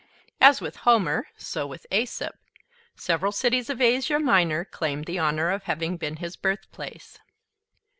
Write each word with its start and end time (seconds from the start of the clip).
As 0.41 0.61
with 0.61 0.77
Homer, 0.77 1.27
so 1.37 1.67
with 1.67 1.85
Aesop, 1.91 2.33
several 2.95 3.31
cities 3.31 3.69
of 3.69 3.79
Asia 3.79 4.17
Minor 4.17 4.65
claimed 4.65 5.05
the 5.05 5.19
honor 5.19 5.51
of 5.51 5.65
having 5.65 5.95
been 5.95 6.15
his 6.15 6.35
birthplace. 6.35 7.19